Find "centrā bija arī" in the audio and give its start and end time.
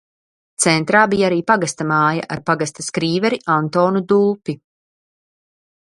0.63-1.37